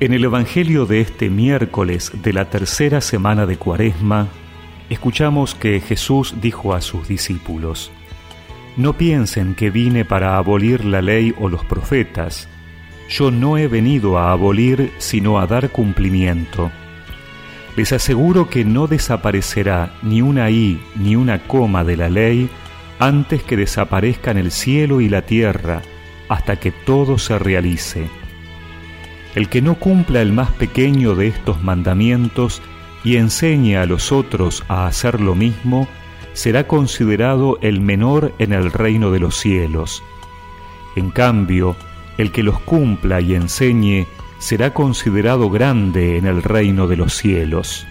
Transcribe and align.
En 0.00 0.12
el 0.12 0.24
Evangelio 0.24 0.86
de 0.86 1.00
este 1.00 1.30
miércoles 1.30 2.10
de 2.20 2.32
la 2.32 2.50
tercera 2.50 3.00
semana 3.00 3.46
de 3.46 3.56
Cuaresma, 3.56 4.26
escuchamos 4.90 5.54
que 5.54 5.80
Jesús 5.80 6.34
dijo 6.40 6.74
a 6.74 6.80
sus 6.80 7.06
discípulos, 7.06 7.92
No 8.76 8.94
piensen 8.94 9.54
que 9.54 9.70
vine 9.70 10.04
para 10.04 10.36
abolir 10.36 10.84
la 10.84 11.00
ley 11.00 11.32
o 11.38 11.48
los 11.48 11.64
profetas, 11.64 12.48
yo 13.08 13.30
no 13.30 13.56
he 13.56 13.68
venido 13.68 14.18
a 14.18 14.32
abolir 14.32 14.92
sino 14.98 15.38
a 15.38 15.46
dar 15.46 15.70
cumplimiento. 15.70 16.72
Les 17.76 17.92
aseguro 17.92 18.50
que 18.50 18.64
no 18.64 18.88
desaparecerá 18.88 19.94
ni 20.02 20.22
una 20.22 20.50
i 20.50 20.80
ni 20.96 21.14
una 21.14 21.38
coma 21.46 21.84
de 21.84 21.96
la 21.96 22.10
ley 22.10 22.50
antes 22.98 23.44
que 23.44 23.56
desaparezcan 23.56 24.38
el 24.38 24.50
cielo 24.50 25.00
y 25.00 25.08
la 25.08 25.22
tierra, 25.22 25.82
hasta 26.28 26.56
que 26.56 26.72
todo 26.72 27.16
se 27.16 27.38
realice. 27.38 28.08
El 29.34 29.48
que 29.48 29.60
no 29.62 29.74
cumpla 29.74 30.22
el 30.22 30.32
más 30.32 30.50
pequeño 30.50 31.14
de 31.14 31.26
estos 31.28 31.62
mandamientos 31.62 32.62
y 33.02 33.16
enseñe 33.16 33.76
a 33.76 33.86
los 33.86 34.12
otros 34.12 34.64
a 34.68 34.86
hacer 34.86 35.20
lo 35.20 35.34
mismo, 35.34 35.88
será 36.32 36.66
considerado 36.66 37.58
el 37.60 37.80
menor 37.80 38.32
en 38.38 38.52
el 38.52 38.70
reino 38.72 39.10
de 39.10 39.20
los 39.20 39.36
cielos. 39.36 40.02
En 40.96 41.10
cambio, 41.10 41.76
el 42.18 42.30
que 42.30 42.42
los 42.42 42.60
cumpla 42.60 43.20
y 43.20 43.34
enseñe 43.34 44.06
será 44.38 44.72
considerado 44.72 45.50
grande 45.50 46.16
en 46.18 46.26
el 46.26 46.42
reino 46.42 46.86
de 46.86 46.96
los 46.96 47.14
cielos. 47.16 47.86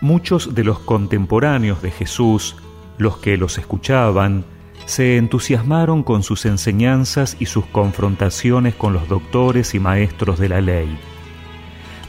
Muchos 0.00 0.54
de 0.54 0.64
los 0.64 0.80
contemporáneos 0.80 1.80
de 1.82 1.90
Jesús, 1.90 2.56
los 2.98 3.18
que 3.18 3.36
los 3.36 3.58
escuchaban, 3.58 4.44
se 4.86 5.16
entusiasmaron 5.16 6.02
con 6.02 6.22
sus 6.22 6.44
enseñanzas 6.44 7.36
y 7.38 7.46
sus 7.46 7.66
confrontaciones 7.66 8.74
con 8.74 8.92
los 8.92 9.08
doctores 9.08 9.74
y 9.74 9.80
maestros 9.80 10.38
de 10.38 10.48
la 10.48 10.60
ley. 10.60 10.98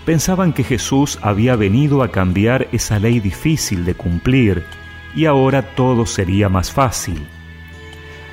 Pensaban 0.06 0.52
que 0.54 0.64
Jesús 0.64 1.18
había 1.22 1.56
venido 1.56 2.04
a 2.04 2.12
cambiar 2.12 2.68
esa 2.72 3.00
ley 3.00 3.20
difícil 3.20 3.86
de 3.86 3.96
cumplir 3.96 4.64
y 5.16 5.26
ahora 5.26 5.76
todo 5.76 6.06
sería 6.06 6.50
más 6.50 6.72
fácil. 6.72 7.26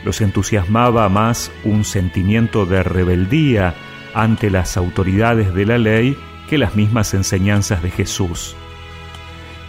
Los 0.05 0.21
entusiasmaba 0.21 1.09
más 1.09 1.53
un 1.63 1.85
sentimiento 1.85 2.67
de 2.67 2.83
rebeldía 2.83 3.75
ante 4.15 4.51
las 4.51 4.77
autoridades 4.77 5.55
de 5.55 5.67
la 5.67 5.79
ley 5.79 6.17
que 6.49 6.59
las 6.59 6.75
mismas 6.75 7.15
enseñanzas 7.15 7.83
de 7.83 7.91
Jesús. 7.91 8.57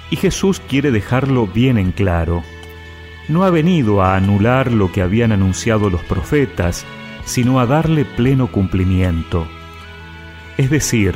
Y 0.10 0.16
Jesús 0.16 0.62
quiere 0.68 0.92
dejarlo 0.92 1.46
bien 1.46 1.78
en 1.78 1.92
claro 1.92 2.44
no 3.32 3.44
ha 3.44 3.50
venido 3.50 4.02
a 4.02 4.16
anular 4.16 4.72
lo 4.72 4.92
que 4.92 5.02
habían 5.02 5.32
anunciado 5.32 5.90
los 5.90 6.04
profetas, 6.04 6.86
sino 7.26 7.60
a 7.60 7.66
darle 7.66 8.06
pleno 8.06 8.48
cumplimiento. 8.48 9.48
Es 10.58 10.70
decir, 10.70 11.16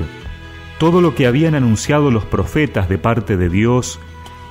todo 0.80 1.02
lo 1.02 1.16
que 1.16 1.28
habían 1.28 1.56
anunciado 1.56 2.12
los 2.12 2.26
profetas 2.26 2.90
de 2.90 2.98
parte 2.98 3.38
de 3.38 3.50
Dios, 3.50 4.00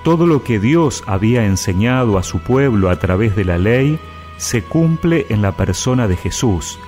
todo 0.04 0.26
lo 0.26 0.44
que 0.44 0.60
Dios 0.60 1.02
había 1.06 1.44
enseñado 1.44 2.18
a 2.18 2.22
su 2.22 2.40
pueblo 2.40 2.90
a 2.90 2.98
través 2.98 3.36
de 3.36 3.44
la 3.44 3.58
ley, 3.58 3.98
se 4.36 4.62
cumple 4.62 5.26
en 5.28 5.42
la 5.42 5.52
persona 5.52 6.08
de 6.08 6.16
Jesús, 6.16 6.78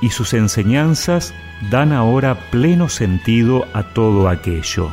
y 0.00 0.10
sus 0.10 0.34
enseñanzas 0.34 1.34
dan 1.70 1.92
ahora 1.92 2.50
pleno 2.50 2.88
sentido 2.88 3.64
a 3.72 3.84
todo 3.94 4.28
aquello. 4.28 4.92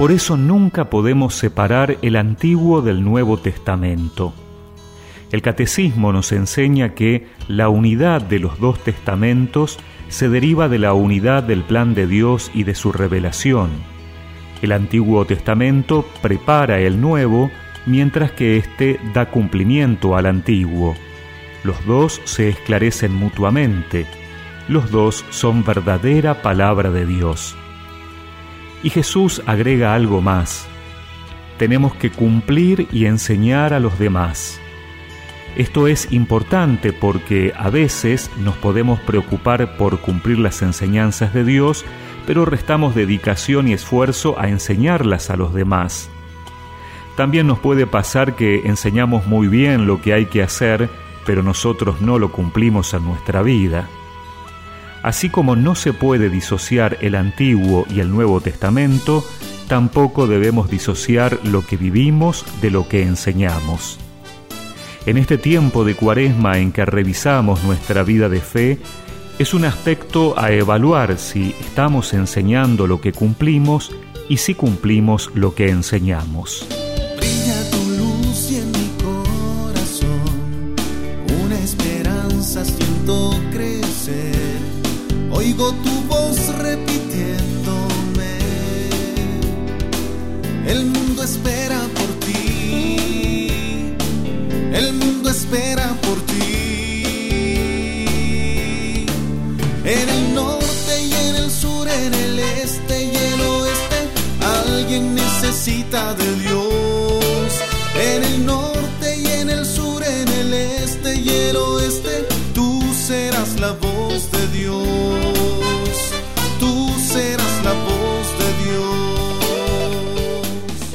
Por 0.00 0.12
eso 0.12 0.38
nunca 0.38 0.88
podemos 0.88 1.34
separar 1.34 1.98
el 2.00 2.16
Antiguo 2.16 2.80
del 2.80 3.04
Nuevo 3.04 3.36
Testamento. 3.36 4.32
El 5.30 5.42
Catecismo 5.42 6.10
nos 6.10 6.32
enseña 6.32 6.94
que 6.94 7.26
la 7.48 7.68
unidad 7.68 8.22
de 8.22 8.38
los 8.38 8.58
dos 8.58 8.82
testamentos 8.82 9.78
se 10.08 10.30
deriva 10.30 10.70
de 10.70 10.78
la 10.78 10.94
unidad 10.94 11.42
del 11.42 11.64
plan 11.64 11.92
de 11.92 12.06
Dios 12.06 12.50
y 12.54 12.64
de 12.64 12.74
su 12.74 12.92
revelación. 12.92 13.68
El 14.62 14.72
Antiguo 14.72 15.26
Testamento 15.26 16.06
prepara 16.22 16.80
el 16.80 16.98
Nuevo, 16.98 17.50
mientras 17.84 18.32
que 18.32 18.56
éste 18.56 18.98
da 19.12 19.26
cumplimiento 19.28 20.16
al 20.16 20.24
Antiguo. 20.24 20.94
Los 21.62 21.84
dos 21.84 22.22
se 22.24 22.48
esclarecen 22.48 23.14
mutuamente. 23.14 24.06
Los 24.66 24.90
dos 24.90 25.26
son 25.28 25.62
verdadera 25.62 26.40
palabra 26.40 26.90
de 26.90 27.04
Dios. 27.04 27.54
Y 28.82 28.90
Jesús 28.90 29.42
agrega 29.46 29.94
algo 29.94 30.20
más. 30.20 30.66
Tenemos 31.58 31.94
que 31.94 32.10
cumplir 32.10 32.88
y 32.90 33.04
enseñar 33.04 33.74
a 33.74 33.80
los 33.80 33.98
demás. 33.98 34.60
Esto 35.56 35.88
es 35.88 36.12
importante 36.12 36.92
porque 36.92 37.52
a 37.56 37.70
veces 37.70 38.30
nos 38.38 38.56
podemos 38.56 39.00
preocupar 39.00 39.76
por 39.76 40.00
cumplir 40.00 40.38
las 40.38 40.62
enseñanzas 40.62 41.34
de 41.34 41.44
Dios, 41.44 41.84
pero 42.26 42.44
restamos 42.44 42.94
dedicación 42.94 43.68
y 43.68 43.72
esfuerzo 43.72 44.38
a 44.38 44.48
enseñarlas 44.48 45.28
a 45.28 45.36
los 45.36 45.52
demás. 45.52 46.08
También 47.16 47.46
nos 47.46 47.58
puede 47.58 47.86
pasar 47.86 48.36
que 48.36 48.66
enseñamos 48.66 49.26
muy 49.26 49.48
bien 49.48 49.86
lo 49.86 50.00
que 50.00 50.14
hay 50.14 50.26
que 50.26 50.42
hacer, 50.42 50.88
pero 51.26 51.42
nosotros 51.42 52.00
no 52.00 52.18
lo 52.18 52.32
cumplimos 52.32 52.94
en 52.94 53.04
nuestra 53.04 53.42
vida. 53.42 53.88
Así 55.02 55.30
como 55.30 55.56
no 55.56 55.74
se 55.74 55.92
puede 55.92 56.28
disociar 56.28 56.98
el 57.00 57.14
Antiguo 57.14 57.86
y 57.88 58.00
el 58.00 58.10
Nuevo 58.10 58.40
Testamento, 58.40 59.24
tampoco 59.66 60.26
debemos 60.26 60.68
disociar 60.68 61.38
lo 61.44 61.66
que 61.66 61.76
vivimos 61.76 62.44
de 62.60 62.70
lo 62.70 62.86
que 62.88 63.02
enseñamos. 63.02 63.98
En 65.06 65.16
este 65.16 65.38
tiempo 65.38 65.84
de 65.84 65.94
cuaresma 65.94 66.58
en 66.58 66.72
que 66.72 66.84
revisamos 66.84 67.64
nuestra 67.64 68.02
vida 68.02 68.28
de 68.28 68.40
fe, 68.40 68.78
es 69.38 69.54
un 69.54 69.64
aspecto 69.64 70.38
a 70.38 70.52
evaluar 70.52 71.16
si 71.16 71.54
estamos 71.60 72.12
enseñando 72.12 72.86
lo 72.86 73.00
que 73.00 73.12
cumplimos 73.12 73.90
y 74.28 74.36
si 74.36 74.54
cumplimos 74.54 75.30
lo 75.34 75.54
que 75.54 75.70
enseñamos. 75.70 76.68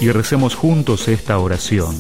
Y 0.05 0.11
recemos 0.11 0.53
juntos 0.53 1.07
esta 1.07 1.39
oración. 1.39 1.95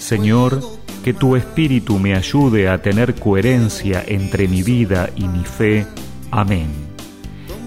Señor, 0.00 0.60
que 1.04 1.14
tu 1.14 1.36
Espíritu 1.36 2.00
me 2.00 2.16
ayude 2.16 2.68
a 2.68 2.82
tener 2.82 3.14
coherencia 3.14 4.02
entre 4.04 4.48
mi 4.48 4.64
vida 4.64 5.08
y 5.14 5.28
mi 5.28 5.44
fe. 5.44 5.86
Amén. 6.32 6.66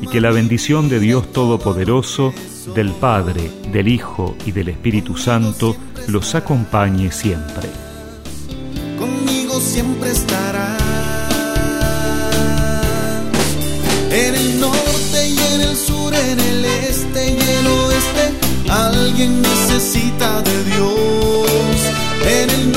Y 0.01 0.07
que 0.07 0.19
la 0.19 0.31
bendición 0.31 0.89
de 0.89 0.99
Dios 0.99 1.31
Todopoderoso, 1.31 2.33
del 2.75 2.91
Padre, 2.91 3.49
del 3.71 3.87
Hijo 3.87 4.35
y 4.45 4.51
del 4.51 4.67
Espíritu 4.67 5.15
Santo 5.15 5.77
los 6.09 6.35
acompañe 6.35 7.09
siempre. 7.09 7.69
Conmigo 8.99 9.57
siempre 9.61 10.11
estará. 10.11 10.75
En 14.11 14.35
el 14.35 14.59
norte 14.59 15.29
y 15.29 15.37
en 15.55 15.61
el 15.61 15.77
sur, 15.77 16.13
en 16.13 16.39
el 16.41 16.65
este 16.65 17.31
y 17.31 17.39
el 17.39 17.67
oeste 17.67 17.80
alguien 19.01 19.41
necesita 19.41 20.41
de 20.41 20.63
Dios. 20.63 21.79
En 22.23 22.49
el 22.49 22.71